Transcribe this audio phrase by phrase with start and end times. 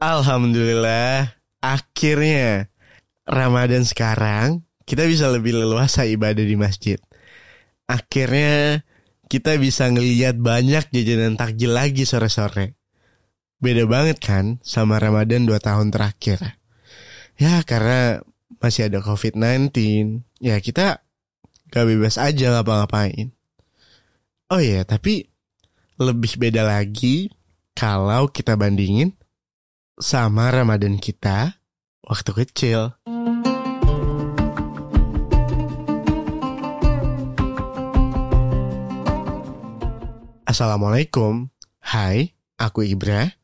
[0.00, 2.72] Alhamdulillah, akhirnya
[3.28, 6.96] Ramadan sekarang kita bisa lebih leluasa ibadah di masjid.
[7.84, 8.80] Akhirnya
[9.28, 12.80] kita bisa ngeliat banyak jajanan takjil lagi sore-sore.
[13.60, 16.56] Beda banget kan sama Ramadan 2 tahun terakhir.
[17.36, 18.24] Ya karena
[18.56, 19.68] masih ada COVID-19,
[20.40, 21.04] ya kita
[21.68, 23.36] gak bebas aja ngapa-ngapain.
[24.48, 25.28] Oh iya, tapi
[26.00, 27.28] lebih beda lagi
[27.76, 29.19] kalau kita bandingin
[30.00, 31.60] sama Ramadan kita
[32.00, 32.96] waktu kecil.
[40.48, 41.52] Assalamualaikum.
[41.84, 43.36] Hai, aku Ibra.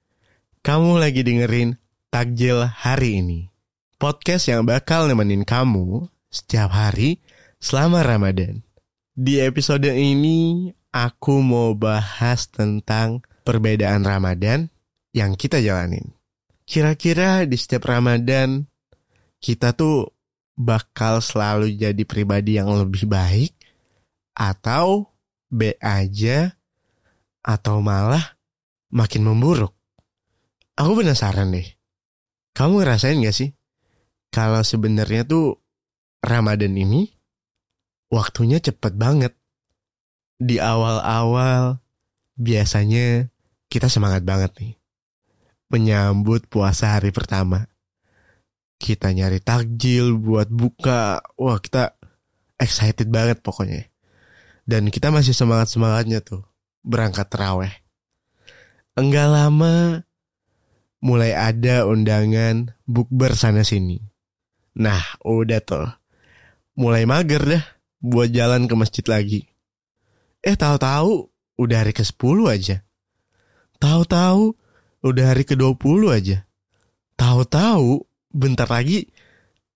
[0.64, 1.76] Kamu lagi dengerin
[2.08, 3.52] Takjil hari ini.
[4.00, 7.20] Podcast yang bakal nemenin kamu setiap hari
[7.60, 8.64] selama Ramadan.
[9.12, 14.72] Di episode ini aku mau bahas tentang perbedaan Ramadan
[15.12, 16.15] yang kita jalanin.
[16.66, 18.66] Kira-kira di setiap Ramadan
[19.38, 20.10] kita tuh
[20.58, 23.54] bakal selalu jadi pribadi yang lebih baik
[24.34, 25.14] atau
[25.46, 26.58] B aja
[27.46, 28.34] atau malah
[28.90, 29.70] makin memburuk.
[30.74, 31.64] Aku penasaran deh.
[32.52, 33.54] Kamu ngerasain gak sih?
[34.34, 35.62] Kalau sebenarnya tuh
[36.18, 37.06] Ramadan ini
[38.10, 39.32] waktunya cepet banget.
[40.36, 41.80] Di awal-awal
[42.36, 43.30] biasanya
[43.70, 44.74] kita semangat banget nih.
[45.72, 47.66] Menyambut puasa hari pertama.
[48.76, 51.18] Kita nyari takjil buat buka.
[51.40, 51.96] Wah kita
[52.60, 53.88] excited banget pokoknya.
[54.66, 56.42] Dan kita masih semangat-semangatnya tuh
[56.82, 57.72] berangkat teraweh.
[58.96, 60.02] Enggak lama
[61.04, 64.00] mulai ada undangan bukber sana sini.
[64.76, 65.88] Nah, udah tuh.
[66.76, 67.64] Mulai mager dah
[68.02, 69.48] buat jalan ke masjid lagi.
[70.44, 72.76] Eh, tahu-tahu udah hari ke-10 aja.
[73.80, 74.52] Tahu-tahu
[75.10, 76.38] udah hari ke-20 aja.
[77.16, 78.04] Tahu-tahu
[78.34, 79.08] bentar lagi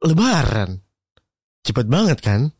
[0.02, 0.82] lebaran.
[1.64, 2.52] Cepet banget kan?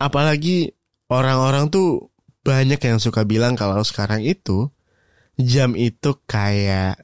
[0.00, 0.72] Apalagi
[1.08, 2.12] orang-orang tuh
[2.44, 4.68] banyak yang suka bilang kalau sekarang itu
[5.40, 7.00] jam itu kayak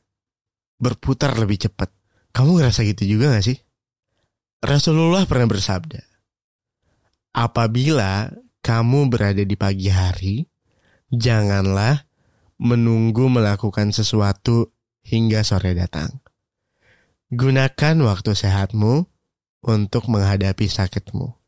[0.76, 1.92] berputar lebih cepat.
[2.30, 3.58] Kamu ngerasa gitu juga gak sih?
[4.60, 6.04] Rasulullah pernah bersabda,
[7.32, 8.28] apabila
[8.60, 10.44] kamu berada di pagi hari,
[11.08, 12.04] janganlah
[12.60, 14.68] menunggu melakukan sesuatu
[15.00, 16.20] hingga sore datang.
[17.32, 19.08] Gunakan waktu sehatmu
[19.64, 21.40] untuk menghadapi sakitmu,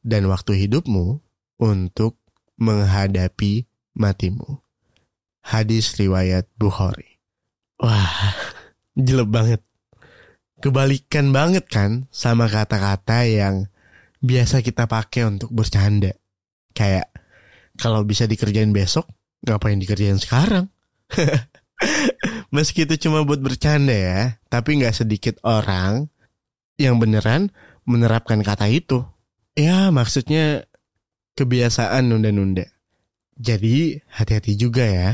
[0.00, 1.20] dan waktu hidupmu
[1.60, 2.16] untuk
[2.56, 4.64] menghadapi matimu.
[5.44, 7.20] Hadis riwayat Bukhari.
[7.76, 8.32] Wah,
[8.96, 9.60] jelek banget.
[10.60, 13.68] Kebalikan banget kan sama kata-kata yang
[14.24, 16.12] biasa kita pakai untuk bercanda.
[16.76, 17.08] Kayak,
[17.80, 19.08] kalau bisa dikerjain besok,
[19.44, 20.68] ngapain dikerjain sekarang?
[22.54, 24.20] Meski itu cuma buat bercanda ya,
[24.52, 26.10] tapi nggak sedikit orang
[26.76, 27.52] yang beneran
[27.88, 29.04] menerapkan kata itu.
[29.56, 30.64] Ya maksudnya
[31.36, 32.68] kebiasaan nunda-nunda.
[33.40, 35.10] Jadi hati-hati juga ya.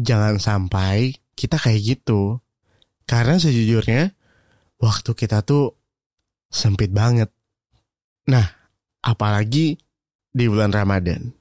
[0.00, 2.40] Jangan sampai kita kayak gitu.
[3.04, 4.16] Karena sejujurnya
[4.80, 5.76] waktu kita tuh
[6.48, 7.28] sempit banget.
[8.32, 8.48] Nah,
[9.04, 9.76] apalagi
[10.32, 11.36] di bulan Ramadan.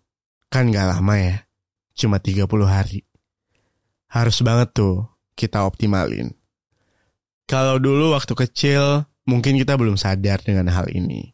[0.52, 1.38] Kan gak lama ya.
[1.94, 3.06] Cuma 30 hari.
[4.09, 6.34] Harus banget tuh kita optimalin.
[7.50, 11.34] Kalau dulu waktu kecil mungkin kita belum sadar dengan hal ini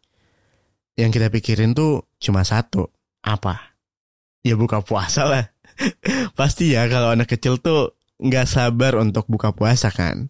[1.00, 2.92] yang kita pikirin tuh cuma satu.
[3.24, 3.80] Apa?
[4.44, 5.46] Ya buka puasa lah.
[6.40, 10.28] Pasti ya kalau anak kecil tuh nggak sabar untuk buka puasa kan.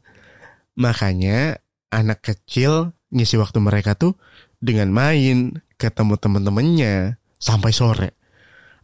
[0.78, 1.58] Makanya
[1.90, 4.14] anak kecil ngisi waktu mereka tuh
[4.62, 8.14] dengan main, ketemu temen-temennya, sampai sore.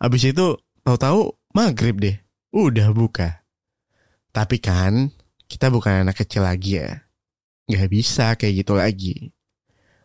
[0.01, 2.17] Abis itu tahu-tahu maghrib deh,
[2.53, 3.41] udah buka.
[4.29, 5.09] Tapi kan
[5.49, 7.01] kita bukan anak kecil lagi ya.
[7.65, 9.33] Gak bisa kayak gitu lagi.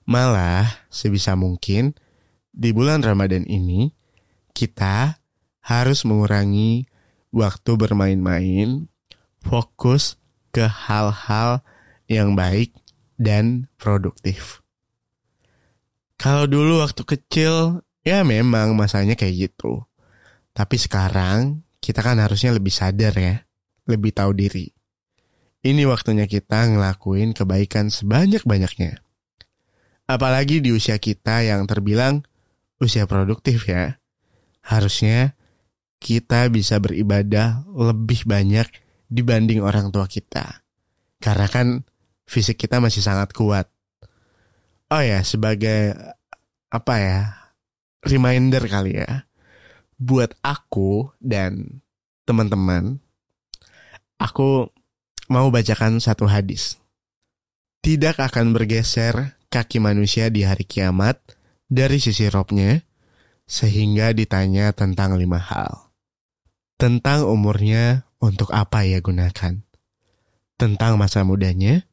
[0.08, 1.92] Malah, sebisa mungkin
[2.48, 3.92] di bulan Ramadan ini
[4.56, 5.20] kita
[5.60, 6.88] harus mengurangi
[7.30, 8.88] waktu bermain-main,
[9.44, 10.16] fokus
[10.50, 11.60] ke hal-hal
[12.08, 12.72] yang baik
[13.20, 14.64] dan produktif.
[16.16, 19.84] Kalau dulu waktu kecil, ya memang masanya kayak gitu.
[20.50, 23.40] Tapi sekarang kita kan harusnya lebih sadar ya,
[23.88, 24.68] lebih tahu diri.
[25.60, 29.00] Ini waktunya kita ngelakuin kebaikan sebanyak-banyaknya.
[30.08, 32.24] Apalagi di usia kita yang terbilang
[32.80, 34.00] usia produktif ya.
[34.64, 35.36] Harusnya
[36.00, 38.66] kita bisa beribadah lebih banyak
[39.12, 40.64] dibanding orang tua kita.
[41.20, 41.84] Karena kan
[42.24, 43.68] fisik kita masih sangat kuat.
[44.90, 45.94] Oh ya, sebagai
[46.72, 47.20] apa ya?
[48.00, 49.28] Reminder kali ya.
[50.00, 51.84] Buat aku dan
[52.24, 53.04] teman-teman,
[54.16, 54.72] aku
[55.28, 56.80] mau bacakan satu hadis.
[57.84, 61.20] Tidak akan bergeser kaki manusia di hari kiamat
[61.68, 62.80] dari sisi robnya,
[63.44, 65.92] sehingga ditanya tentang lima hal.
[66.80, 69.60] Tentang umurnya, untuk apa ia gunakan.
[70.56, 71.84] Tentang masa mudanya,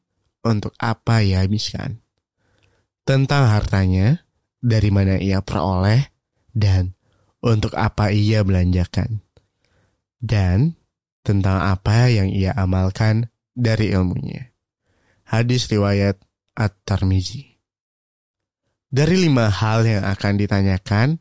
[0.44, 2.00] untuk apa ia habiskan.
[3.04, 4.24] Tentang hartanya,
[4.60, 6.12] dari mana ia peroleh,
[6.52, 6.97] dan
[7.42, 9.22] untuk apa ia belanjakan.
[10.18, 10.74] Dan
[11.22, 14.50] tentang apa yang ia amalkan dari ilmunya.
[15.28, 16.18] Hadis riwayat
[16.58, 17.58] At-Tarmizi.
[18.88, 21.20] Dari lima hal yang akan ditanyakan,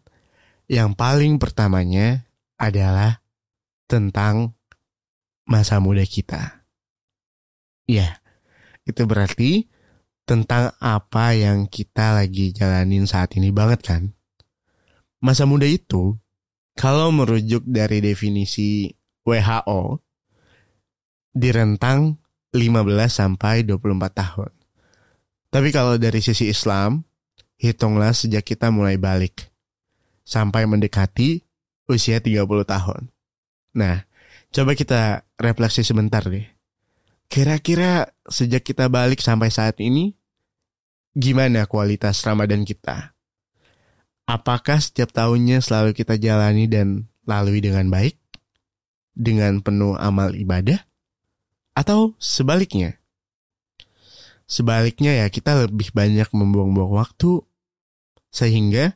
[0.72, 2.24] yang paling pertamanya
[2.56, 3.20] adalah
[3.92, 4.56] tentang
[5.44, 6.64] masa muda kita.
[7.88, 8.20] Ya,
[8.88, 9.68] itu berarti
[10.28, 14.17] tentang apa yang kita lagi jalanin saat ini banget kan?
[15.18, 16.14] Masa muda itu,
[16.78, 18.94] kalau merujuk dari definisi
[19.26, 19.98] WHO
[21.34, 22.22] di rentang
[22.54, 24.52] 15 sampai 24 tahun.
[25.50, 27.02] Tapi kalau dari sisi Islam,
[27.58, 29.50] hitunglah sejak kita mulai balik
[30.22, 31.42] sampai mendekati
[31.90, 33.10] usia 30 tahun.
[33.74, 34.06] Nah,
[34.54, 36.46] coba kita refleksi sebentar deh.
[37.28, 40.14] Kira-kira sejak kita balik sampai saat ini,
[41.18, 43.17] gimana kualitas Ramadan kita?
[44.28, 48.20] Apakah setiap tahunnya selalu kita jalani dan lalui dengan baik?
[49.18, 50.86] dengan penuh amal ibadah?
[51.74, 53.02] Atau sebaliknya?
[54.48, 57.44] Sebaliknya ya kita lebih banyak membuang-buang waktu
[58.32, 58.96] sehingga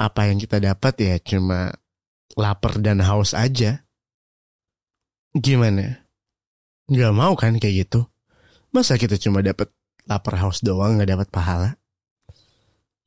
[0.00, 1.76] apa yang kita dapat ya cuma
[2.34, 3.86] lapar dan haus aja.
[5.36, 6.02] Gimana?
[6.88, 8.08] Gak mau kan kayak gitu?
[8.74, 9.70] Masa kita cuma dapat
[10.08, 11.70] lapar haus doang gak dapat pahala?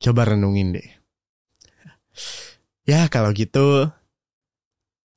[0.00, 0.88] Coba renungin deh.
[2.82, 3.90] Ya kalau gitu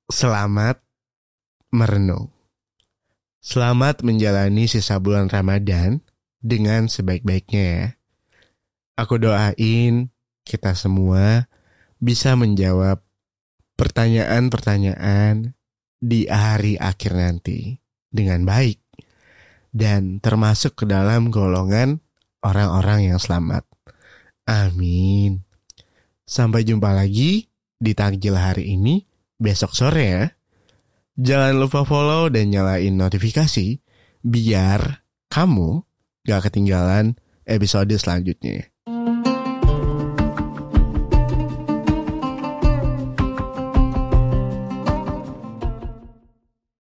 [0.09, 0.81] selamat
[1.73, 2.31] merenung.
[3.45, 6.01] Selamat menjalani sisa bulan Ramadan
[6.41, 7.85] dengan sebaik-baiknya ya.
[8.97, 10.09] Aku doain
[10.45, 11.49] kita semua
[12.01, 13.05] bisa menjawab
[13.75, 15.53] pertanyaan-pertanyaan
[15.99, 18.81] di hari akhir nanti dengan baik
[19.75, 21.99] dan termasuk ke dalam golongan
[22.41, 23.67] orang-orang yang selamat.
[24.47, 25.44] Amin.
[26.25, 27.45] Sampai jumpa lagi
[27.77, 29.05] di takjil hari ini
[29.37, 30.25] besok sore ya.
[31.15, 33.79] Jangan lupa follow dan nyalain notifikasi
[34.25, 35.85] biar kamu
[36.25, 38.74] gak ketinggalan episode selanjutnya.